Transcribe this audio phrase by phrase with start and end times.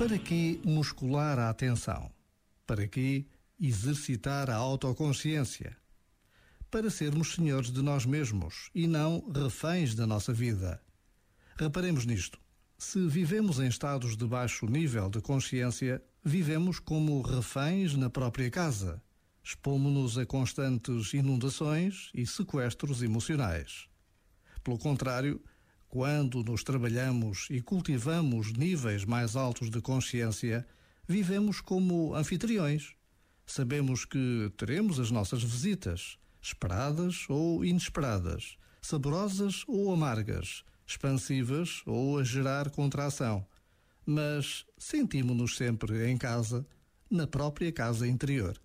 [0.00, 2.10] Para que muscular a atenção?
[2.66, 3.26] Para que
[3.60, 5.76] exercitar a autoconsciência?
[6.70, 10.80] Para sermos senhores de nós mesmos e não reféns da nossa vida.
[11.54, 12.40] Reparemos nisto.
[12.78, 19.02] Se vivemos em estados de baixo nível de consciência, vivemos como reféns na própria casa.
[19.44, 23.86] Expomos-nos a constantes inundações e sequestros emocionais.
[24.64, 25.44] Pelo contrário,
[25.90, 30.64] quando nos trabalhamos e cultivamos níveis mais altos de consciência,
[31.06, 32.94] vivemos como anfitriões.
[33.44, 42.24] Sabemos que teremos as nossas visitas, esperadas ou inesperadas, saborosas ou amargas, expansivas ou a
[42.24, 43.44] gerar contração.
[44.06, 46.64] Mas sentimos-nos sempre em casa,
[47.10, 48.56] na própria casa interior.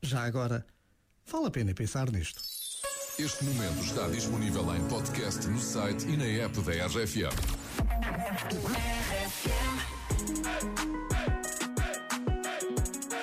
[0.00, 0.66] Já agora,
[1.26, 2.55] vale a pena pensar nisto.
[3.18, 7.32] Este momento está disponível em podcast no site e na app da RFM.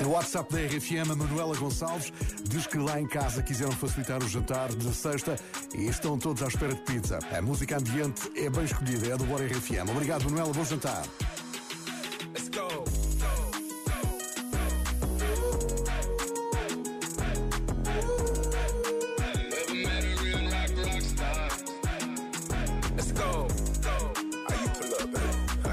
[0.02, 2.12] No WhatsApp da RFM, a Manuela Gonçalves
[2.44, 5.36] diz que lá em casa quiseram facilitar o jantar de sexta
[5.76, 7.20] e estão todos à espera de pizza.
[7.32, 9.92] A música ambiente é bem escolhida, é do Bora RFM.
[9.92, 11.04] Obrigado, Manuela, bom jantar.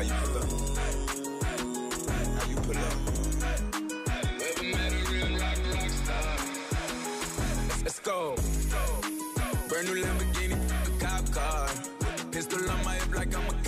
[0.01, 0.49] How you pull up?
[2.39, 2.97] How you pull up?
[7.29, 8.35] Let's, let's go.
[9.69, 10.57] Brand new Lamborghini,
[10.87, 11.69] a cop car.
[12.33, 13.60] Pistol on my hip like I'm a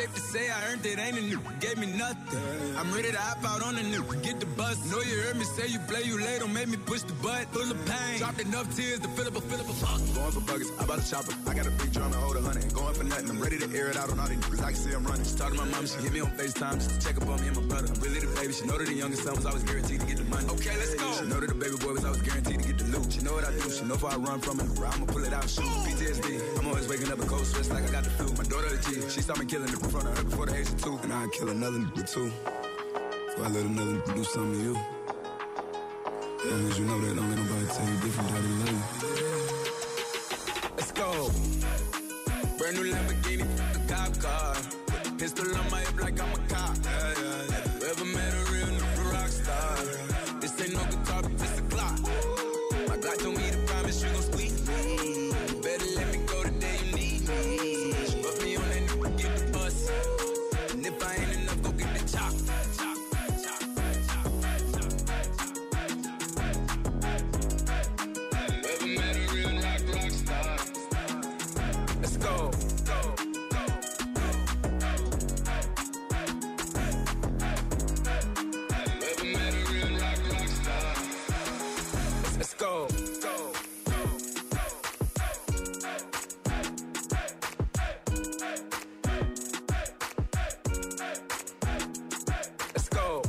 [0.00, 2.40] safe to say I earned it, ain't a new, gave me nothing.
[2.78, 4.76] I'm ready to hop out on the new, get the bus.
[4.90, 7.44] Know you heard me say you play, you late, don't make me push the butt.
[7.52, 10.00] Full of pain, dropped enough tears to fill up a fill up a fuck.
[10.16, 11.34] Going for buggers, I bought a chopper.
[11.50, 12.72] I got a big drum and hold a hundred.
[12.72, 14.64] Going for nothing, I'm ready to air it out on all these niggas.
[14.64, 15.24] I can see I'm running.
[15.24, 17.40] She talked to my mom, she hit me on FaceTime just to check up on
[17.42, 17.88] me and my brother.
[17.92, 20.16] I'm really the baby, she know that the youngest son was always guaranteed to get
[20.16, 20.48] the money.
[20.48, 21.12] Okay, let's go.
[21.20, 23.12] She know that the baby boy was always guaranteed to get the loot.
[23.12, 25.32] She know what I do, she know if I run from it, I'ma pull it
[25.32, 25.68] out, shoot.
[25.84, 26.39] PTSD, I'm always waking
[27.10, 28.32] up a cold sweats like I got the flu.
[28.34, 30.56] My daughter the G, she saw me killing it in front of her before the
[30.56, 30.98] age of two.
[31.02, 32.30] And I'd kill another nigga too.
[33.34, 34.76] So I let another do something to you.
[36.38, 38.78] As long as you know that, don't let nobody tell you different you.
[40.76, 41.30] Let's go.
[42.58, 43.46] Brand new Lamborghini,
[43.88, 44.56] cop car.
[45.18, 46.59] Pistol on my hip like I'm a cop.
[82.80, 83.52] Go.
[92.74, 93.22] Let's go.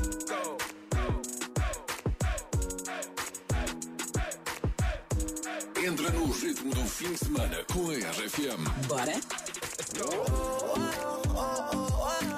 [5.83, 8.63] Entra no ritmo do fim de semana com a RFM.
[8.87, 9.19] Bora?
[12.21, 12.30] You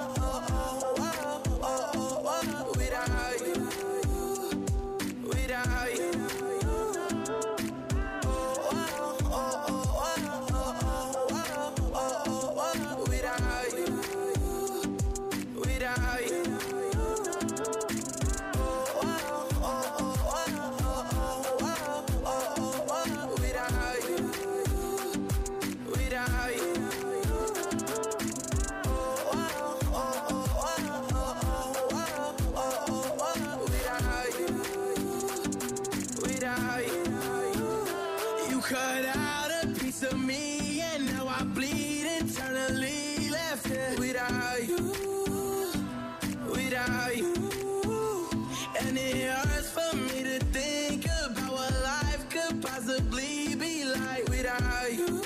[52.60, 55.22] possibly be like without you,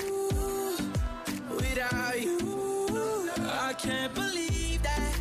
[1.49, 3.29] without you.
[3.37, 5.15] I can't believe that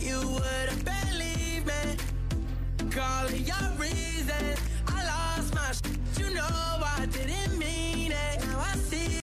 [0.00, 2.90] you would have believed me.
[2.90, 4.56] Calling your reason,
[4.86, 5.98] I lost my shit.
[6.18, 7.97] You know I didn't mean